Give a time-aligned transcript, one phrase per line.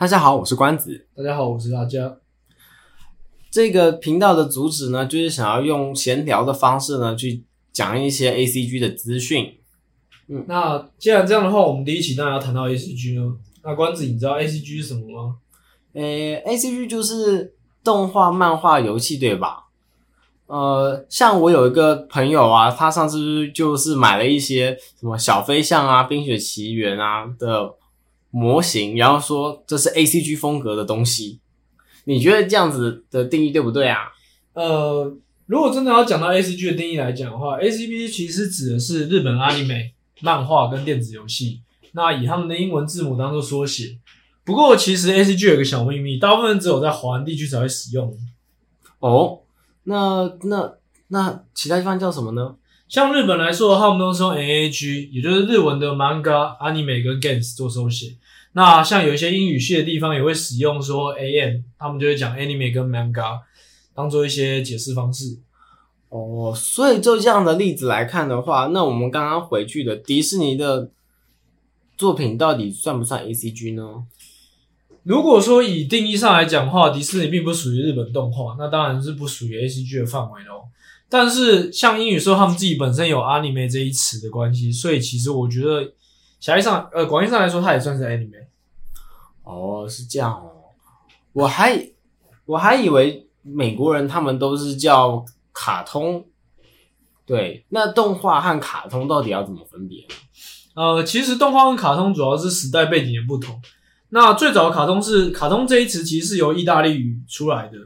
[0.00, 1.08] 大家好，我是关子。
[1.16, 2.18] 大家好，我是阿佳。
[3.50, 9.58] 这个频道的主旨呢，就是想要用闲聊的方式呢，去讲一些 ACG 的资讯。
[10.28, 13.34] 嗯，那既然这样的话，我们第一期当然要谈到 ACG 呢。
[13.64, 15.38] 那关子，你知道 ACG 是什么吗？
[15.94, 19.64] 诶，ACG 就是动画、漫画、游戏，对吧？
[20.46, 27.74] 呃，像我有一个朋友啊，他上次就是买了一些什么小飞象啊、冰雪奇缘啊的
[28.30, 31.40] 模型，然后说这是 ACG 风格的东西。
[32.04, 34.08] 你觉得这样子的定义对不对啊？
[34.54, 35.14] 呃，
[35.46, 41.60] 如果真的要讲到 ACG 的定义来讲的话，ACG 其实指的是日本 anime 漫画跟电子游戏，
[41.92, 43.98] 那以他们的英文字母当做缩写。
[44.44, 48.16] 不过其实 ACG 有个小秘密，大部分只有在华人地区才会使用。
[49.00, 49.40] 哦。
[49.84, 50.74] 那那
[51.08, 52.56] 那其他地方叫什么呢？
[52.88, 58.16] 像日本来说的话，他们都是用 NAG，也就是日文的 Manga、Anime 跟 Games 做手写。
[58.52, 63.40] 那像有一些英语系的地方也会使用说 AM，他们就会讲 Anime 跟 Manga，
[63.94, 65.38] 当做一些解释方式。
[66.08, 70.90] 哦，所以就这样的例子来看的话，那我们刚刚回去的迪士尼的
[71.98, 74.04] 作品到底算不算 ACG 呢？
[75.02, 80.64] 如果说以定义上来讲的话，迪士尼并不属于日本动画，那当然是不属于 ACG 的范围喽。
[81.08, 85.94] 但是像英语说他们自己本身有 anime 这一词的关系，所以其实我觉得
[86.38, 88.46] 狭义上呃广义上来说，它也算是 anime。
[89.42, 90.52] 哦，是这样哦。
[91.32, 91.90] 我还
[92.44, 96.26] 我还以为美国人他们都是叫卡通。
[97.24, 100.06] 对，那动画和卡通到底要怎么分别？
[100.74, 103.60] 呃，其实动画和卡通主要是时代背景的不同。
[104.10, 107.76] 那最早的卡通是卡通这一词，其实是由意大利语出来的。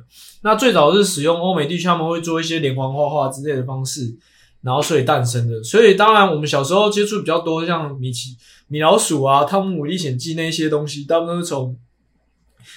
[0.43, 4.17] 那最早是使用欧美地区，他们会做一些连环画画之类的方式，
[4.61, 5.61] 然后所以诞生的。
[5.65, 8.37] 所以当然我们小时候接触比较多，像米奇、
[8.69, 11.77] 米老鼠啊、汤姆历险记那些东西，大部分都是从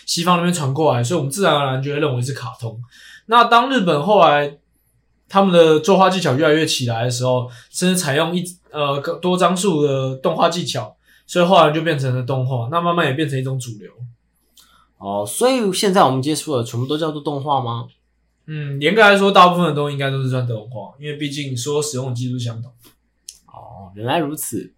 [0.07, 2.79] 西方那边传过来，所以我们自然而然就会认为是卡通。
[3.27, 4.57] 那当日本后来
[5.29, 10.95] 他们的作画技巧越来越起来的时候，甚至采用一呃多张数的动画技巧。
[11.25, 13.91] 所以后来就变成了动画，那慢慢也变成一种主流。
[14.97, 17.87] 哦，所以现在我们接触的全部都叫做动画吗？
[18.47, 22.71] 嗯，严格来说，大部分的东西应该都是算动画，因为毕竟所有使用的技术相同。
[23.47, 24.73] 哦，原来如此。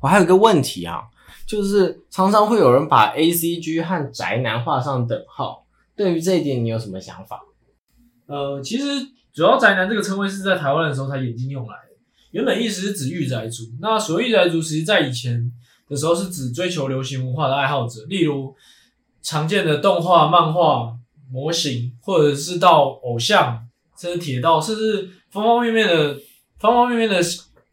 [0.00, 1.04] 我还有一个问题啊，
[1.46, 5.64] 就是常常会有人把 ACG 和宅男画上等号，
[5.96, 7.40] 对于这一点你有什么想法？
[8.26, 8.84] 呃，其实
[9.32, 11.93] 主要宅男这个称谓是在台湾的时候才引进用来的。
[12.34, 15.52] 原本意思是指御宅族，那所谓御宅族，其实在以前
[15.88, 18.52] 的时候是指追求流行文化的爱好者，例如
[19.22, 20.92] 常见的动画、漫画
[21.30, 23.64] 模型，或者是到偶像，
[23.96, 26.18] 甚至铁道，甚至方方面面的
[26.58, 27.20] 方方面面的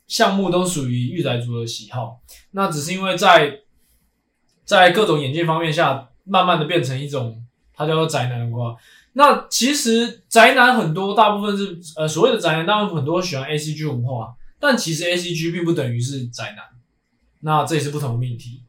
[0.05, 2.19] 项目都属于御宅族的喜好。
[2.51, 3.61] 那只是因为在
[4.63, 7.43] 在各种眼镜方面下，慢慢的变成一种，
[7.73, 8.75] 它叫做宅男文化。
[9.13, 14.35] 那其实宅男很多，大部分是呃所谓的宅男，大部分很多喜欢 ACG 文化。
[14.61, 16.63] 但其实 ACG 并不等于是宅男，
[17.41, 18.61] 那这也是不同的命题。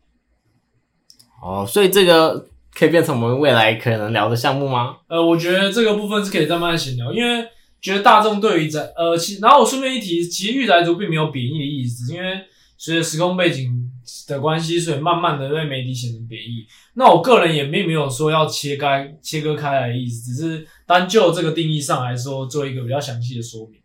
[1.43, 4.97] 哦，所以这个可以变成我们未来可能聊的项目吗？
[5.09, 7.47] 呃，我觉得这个部分是可以再慢慢闲聊，因为
[7.81, 12.41] 觉得大众对于宅呃，其然后我顺便一提，其实御宅族并没有贬义的意思，因为
[12.79, 13.91] 随着时空背景
[14.29, 16.65] 的关系，所以慢慢的被媒体写成贬义。
[16.95, 23.82] 那我个人也并没有说要切开切割开来的意思，只是单就这个定义上来说，做一个比较详细的说明。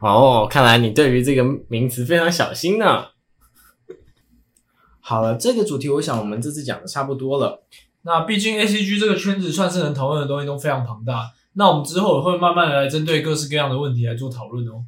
[0.00, 3.06] 哦，看来你对于这个名词非常小心呢。
[5.00, 7.62] 好了，这个主题我想我们这次讲的差不多了。
[8.02, 14.84] 那毕竟 ACG 这个圈子算是能讨论的东西都非常庞大，那我们之后也会慢慢的来针对各式各样的问题来做讨论哦。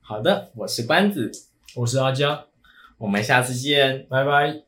[0.00, 1.30] 好的，我是关子，
[1.74, 2.44] 我是阿佳，
[2.98, 4.62] 我们下次见，拜拜。